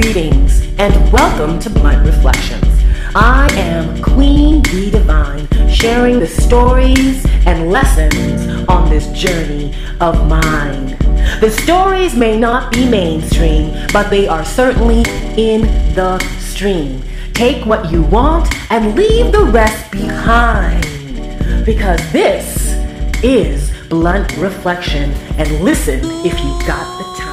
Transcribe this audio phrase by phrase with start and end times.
[0.00, 2.64] Greetings and welcome to Blunt Reflections.
[3.16, 10.96] I am Queen B Divine, sharing the stories and lessons on this journey of mine.
[11.40, 15.00] The stories may not be mainstream, but they are certainly
[15.36, 15.62] in
[15.96, 17.02] the stream.
[17.34, 20.84] Take what you want and leave the rest behind.
[21.66, 22.72] Because this
[23.24, 27.27] is Blunt Reflection, and listen if you got the time.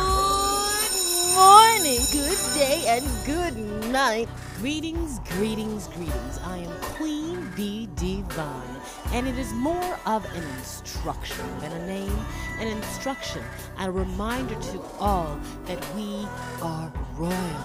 [2.96, 3.58] And good
[3.92, 4.30] night.
[4.60, 6.40] Greetings, greetings, greetings.
[6.46, 8.80] I am Queen Bee Divine,
[9.12, 12.26] and it is more of an instruction than a name,
[12.58, 13.44] an instruction,
[13.80, 16.26] a reminder to all that we
[16.62, 17.64] are royal.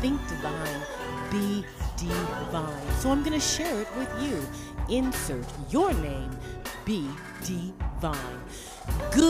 [0.00, 0.80] Think divine,
[1.32, 1.64] be
[1.96, 2.92] divine.
[3.00, 4.40] So I'm going to share it with you.
[4.88, 6.30] Insert your name,
[6.88, 7.06] be
[7.44, 8.16] divine.
[9.10, 9.28] Good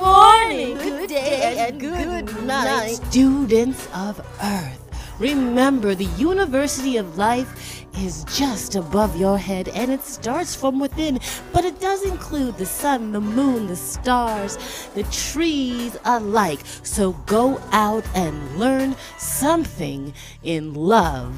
[0.00, 4.78] morning, good day, and good night, students of Earth.
[5.18, 11.18] Remember, the University of Life is just above your head and it starts from within,
[11.52, 14.56] but it does include the sun, the moon, the stars,
[14.94, 16.60] the trees alike.
[16.84, 20.14] So go out and learn something
[20.44, 21.34] in love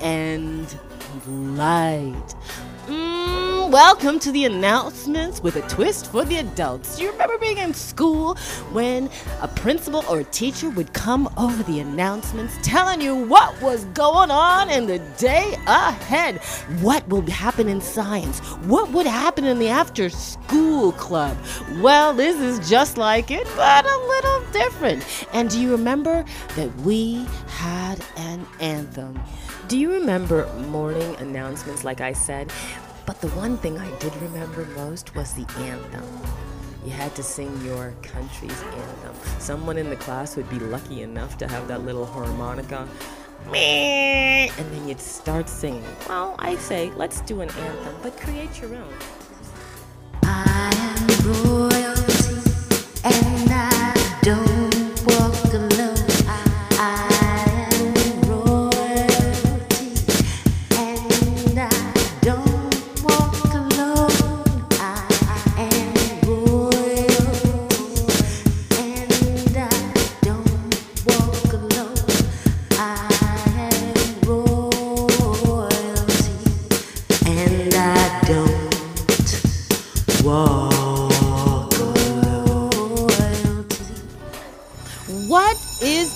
[0.00, 0.66] and
[1.26, 2.34] light.
[3.72, 6.98] Welcome to the announcements with a twist for the adults.
[6.98, 8.34] Do you remember being in school
[8.70, 9.08] when
[9.40, 14.30] a principal or a teacher would come over the announcements telling you what was going
[14.30, 16.42] on in the day ahead?
[16.82, 18.40] What will happen in science?
[18.66, 21.34] What would happen in the after school club?
[21.80, 25.26] Well, this is just like it, but a little different.
[25.32, 29.18] And do you remember that we had an anthem?
[29.68, 32.52] Do you remember morning announcements, like I said?
[33.12, 36.02] But the one thing I did remember most was the anthem.
[36.82, 39.14] You had to sing your country's anthem.
[39.38, 42.88] Someone in the class would be lucky enough to have that little harmonica.
[43.52, 45.84] And then you'd start singing.
[46.08, 48.94] Well, I say, let's do an anthem, but create your own.
[50.22, 51.06] I am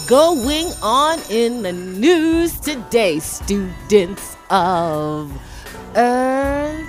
[0.07, 5.33] going on in the news today, students of
[5.97, 6.87] Earth?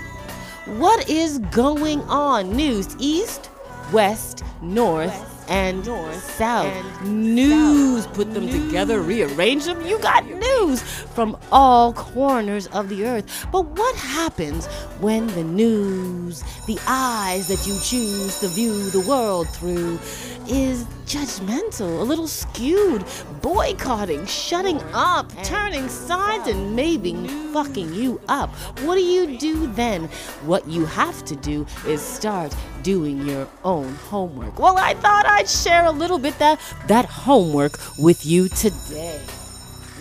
[0.66, 2.56] What is going on?
[2.56, 3.50] News east,
[3.92, 7.02] west, north, and south.
[7.04, 8.07] news.
[8.18, 9.86] Put them together, rearrange them.
[9.86, 13.46] You got news from all corners of the earth.
[13.52, 14.66] But what happens
[15.00, 20.00] when the news, the eyes that you choose to view the world through,
[20.48, 23.06] is judgmental, a little skewed,
[23.44, 27.14] boycotting, shutting up, turning sides, and maybe
[27.54, 28.50] fucking you up.
[28.82, 30.06] What do you do then?
[30.44, 32.56] What you have to do is start
[32.88, 34.58] doing your own homework.
[34.58, 39.20] Well, I thought I'd share a little bit that that homework with you today.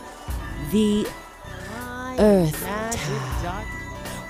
[0.71, 1.07] the
[2.19, 2.61] Earth
[3.41, 3.80] tab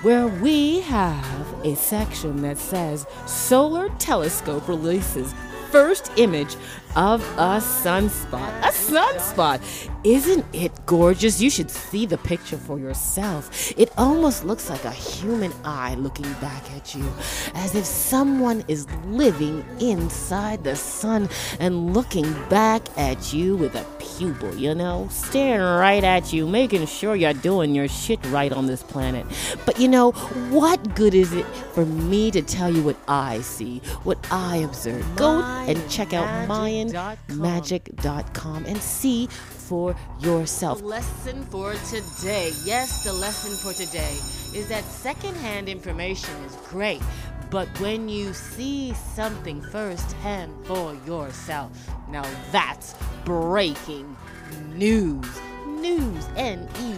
[0.01, 5.33] where we have a section that says Solar Telescope releases
[5.69, 6.55] first image
[6.95, 8.49] of a sunspot.
[8.61, 9.61] A sunspot!
[10.03, 11.39] Isn't it gorgeous?
[11.39, 13.71] You should see the picture for yourself.
[13.77, 17.07] It almost looks like a human eye looking back at you,
[17.53, 21.29] as if someone is living inside the sun
[21.59, 26.87] and looking back at you with a pupil, you know, staring right at you, making
[26.87, 29.25] sure you're doing your shit right on this planet.
[29.65, 30.11] But you know,
[30.49, 35.05] what good is it for me to tell you what I see, what I observe?
[35.15, 36.47] Go and check out
[36.89, 40.81] MayanMajix.com and see for yourself.
[40.81, 42.51] Lesson for today.
[42.63, 44.13] Yes, the lesson for today
[44.57, 47.01] is that secondhand information is great,
[47.49, 51.71] but when you see something firsthand for yourself,
[52.09, 52.95] now that's
[53.25, 54.15] breaking
[54.73, 55.25] news.
[55.65, 56.27] News.
[56.35, 56.95] N E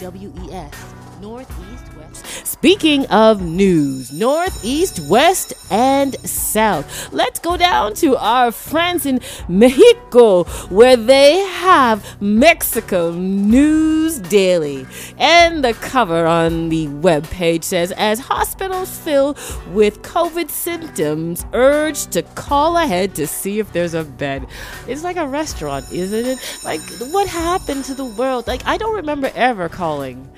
[0.00, 0.99] W E S.
[1.20, 2.46] northeast, west.
[2.46, 10.44] Speaking of news, northeast, west, and south, let's go down to our friends in Mexico,
[10.68, 14.86] where they have Mexico News Daily.
[15.18, 19.36] And the cover on the webpage says, as hospitals fill
[19.72, 24.46] with COVID symptoms, urge to call ahead to see if there's a bed.
[24.88, 26.38] It's like a restaurant, isn't it?
[26.64, 26.80] Like,
[27.12, 28.46] what happened to the world?
[28.46, 30.28] Like, I don't remember ever calling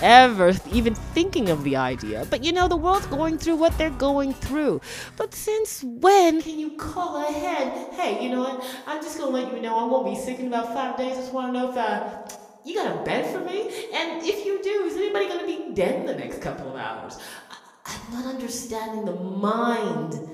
[0.00, 2.26] ever even thinking of the idea.
[2.30, 4.80] But you know, the world's going through what they're going through.
[5.16, 7.92] But since when can you call ahead?
[7.92, 8.64] Hey, you know what?
[8.86, 11.16] I'm just gonna let you know I won't be sick in about five days.
[11.16, 12.22] I just wanna know if uh,
[12.64, 13.62] you got a bed for me?
[13.92, 17.18] And if you do, is anybody gonna be dead in the next couple of hours?
[17.50, 17.56] I,
[17.86, 20.28] I'm not understanding the mind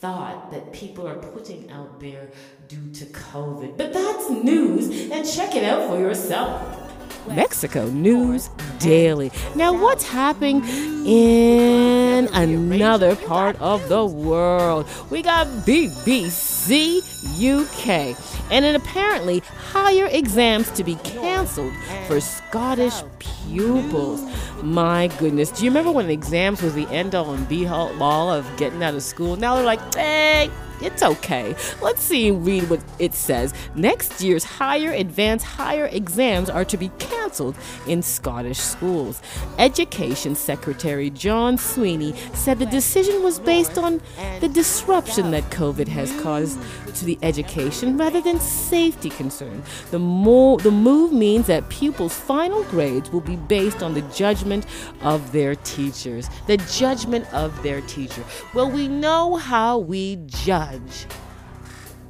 [0.00, 2.30] thought that people are putting out there
[2.68, 3.76] due to COVID.
[3.76, 6.79] But that's news, and check it out for yourself.
[7.28, 9.30] Mexico News Daily.
[9.54, 10.64] Now, what's happening
[11.06, 14.86] in another part of the world?
[15.10, 17.00] We got BBC
[17.40, 18.16] UK,
[18.50, 21.72] and then apparently higher exams to be cancelled
[22.06, 24.22] for Scottish pupils.
[24.62, 28.46] My goodness, do you remember when exams was the end all and be all of
[28.56, 29.36] getting out of school?
[29.36, 30.50] Now they're like, hey,
[30.82, 31.54] it's okay.
[31.80, 33.54] Let's see, read what it says.
[33.74, 37.56] Next year's higher, advanced, higher exams are to be cancelled
[37.86, 39.22] in Scottish schools.
[39.58, 44.00] Education Secretary John Swinney said the decision was based on
[44.40, 46.58] the disruption that COVID has caused
[46.94, 49.66] to the education rather than safety concerns.
[49.90, 54.66] The, the move means that pupils' final grades will be based on the judgment
[55.02, 56.28] of their teachers.
[56.46, 58.24] The judgment of their teacher.
[58.54, 60.69] Well, we know how we judge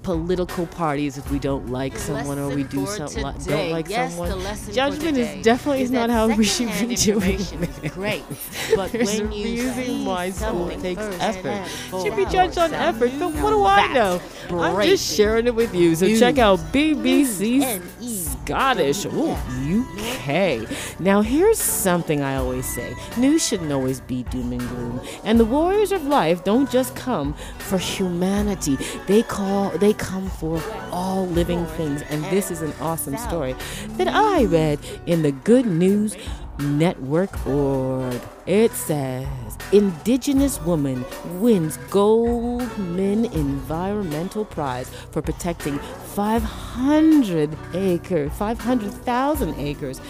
[0.03, 4.15] political parties if we don't like someone or we do something like, don't like yes,
[4.15, 4.73] someone.
[4.73, 7.93] Judgment is definitely is not how we should be doing it.
[7.93, 8.25] great,
[8.77, 11.69] but There's when a you reason why school takes effort.
[12.03, 14.21] Should be judged on effort, but what do I know?
[14.51, 15.95] I'm just sharing it with you.
[15.95, 20.00] So check out BBC Scottish, ooh, UK.
[20.21, 20.67] Hey,
[20.99, 25.47] now here's something I always say: news shouldn't always be doom and gloom, and the
[25.47, 28.77] warriors of life don't just come for humanity.
[29.07, 30.63] They call, they come for
[30.93, 33.55] all living things, and this is an awesome story
[33.97, 36.17] that I read in the Good News
[36.61, 38.21] Network org.
[38.47, 39.27] It says
[39.73, 41.05] Indigenous woman
[41.41, 50.01] wins Goldman Environmental Prize for protecting 500 acres, 500,000 acres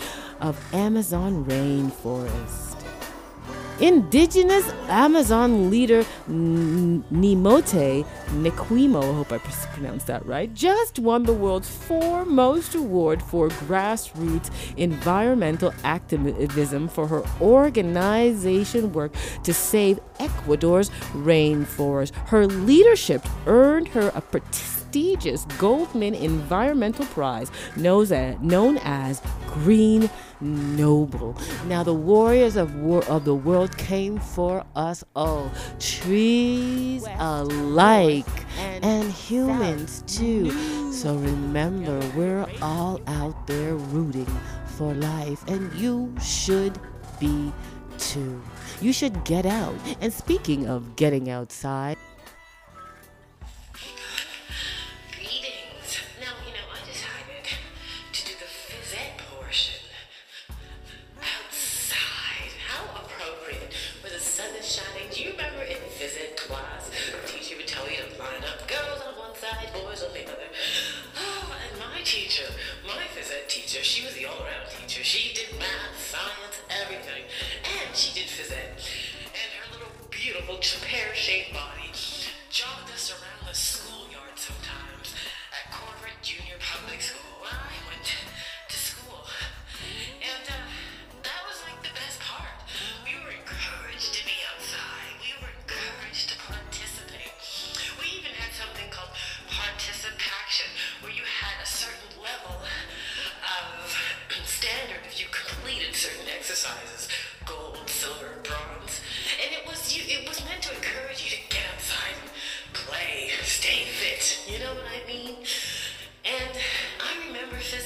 [0.40, 2.69] of Amazon rainforest.
[3.80, 11.68] Indigenous Amazon leader Nemonte Nenquimo, I hope I pronounced that right, just won the world's
[11.68, 22.14] foremost award for grassroots environmental activism for her organization work to save Ecuador's rainforest.
[22.28, 30.10] Her leadership earned her a prestigious Goldman Environmental Prize known as Green
[30.40, 31.36] Nobel.
[31.66, 38.26] Now, the warriors of, war, of the world came for us all, trees alike
[38.82, 40.50] and humans too.
[40.92, 44.28] So remember, we're all out there rooting
[44.76, 46.78] for life, and you should
[47.18, 47.52] be
[47.98, 48.40] too.
[48.80, 49.74] You should get out.
[50.00, 51.96] And speaking of getting outside,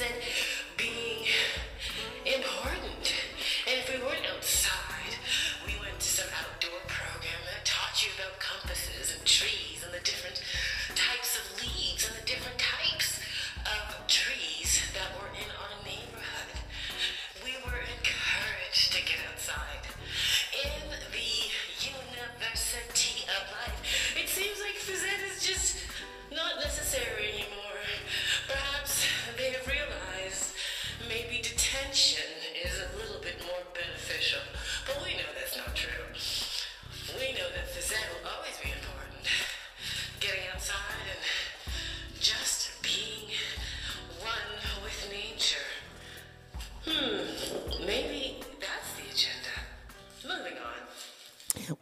[0.01, 0.34] and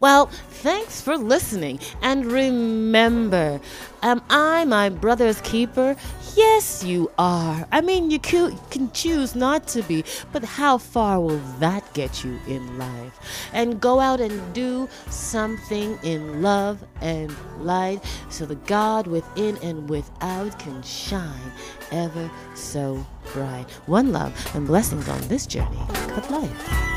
[0.04, 1.80] Well, thanks for listening.
[2.02, 3.62] And remember,
[4.02, 5.96] am I my brother's keeper?
[6.36, 7.66] Yes, you are.
[7.72, 12.38] I mean, you can choose not to be, but how far will that get you
[12.48, 13.18] in life?
[13.54, 19.90] And go out and do something in love and light so the God within and
[19.90, 21.54] without can shine
[21.94, 23.72] ever so bright.
[23.86, 25.80] One love and blessings on this journey
[26.18, 26.90] of life.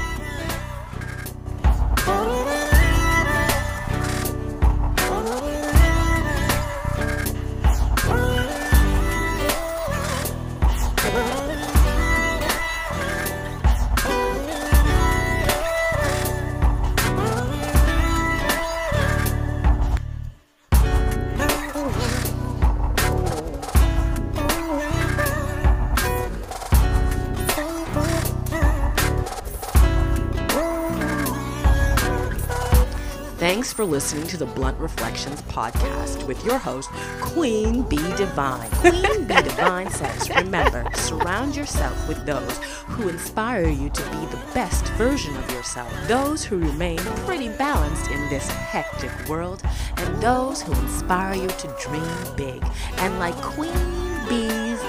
[33.56, 36.90] Thanks for listening to the Blunt Reflections podcast with your host,
[37.22, 38.68] Queen Bee Divine.
[38.72, 44.42] Queen Bee Divine says, remember, surround yourself with those who inspire you to be the
[44.52, 49.62] best version of yourself, those who remain pretty balanced in this hectic world,
[49.96, 52.62] and those who inspire you to dream big.
[52.98, 54.15] And like Queen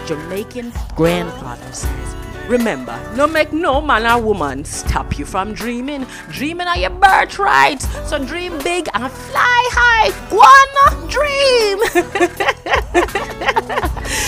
[0.08, 2.16] Jamaican grandfather says,
[2.48, 6.08] Remember, no make no man or woman stop you from dreaming.
[6.32, 7.82] Dreaming are your birthright.
[7.82, 10.12] So dream big and fly high.
[10.32, 11.80] Wanna dream.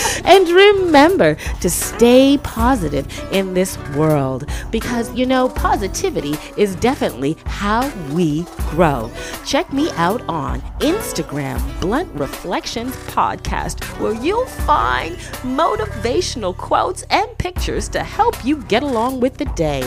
[0.24, 7.90] And remember to stay positive in this world because you know, positivity is definitely how
[8.12, 9.10] we grow.
[9.46, 17.88] Check me out on Instagram, Blunt Reflections Podcast, where you'll find motivational quotes and pictures
[17.88, 19.82] to help you get along with the day.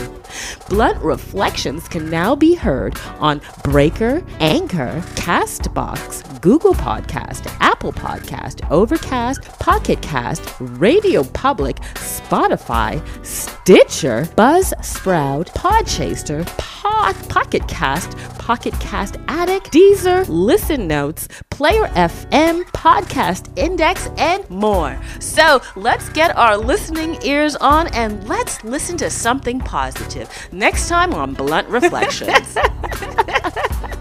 [0.68, 9.42] Blunt Reflections can now be heard on Breaker, Anchor, Castbox, Google Podcast, Apple Podcast, Overcast,
[9.58, 10.23] Pocket Cast,
[10.60, 21.28] Radio Public, Spotify, Stitcher, Buzzsprout, Podchaser, Pod, Pocket Cast, Pocket Cast Addict, Deezer, Listen Notes,
[21.50, 24.98] Player FM, Podcast Index, and more.
[25.20, 31.12] So let's get our listening ears on and let's listen to something positive next time
[31.12, 32.56] on Blunt Reflections.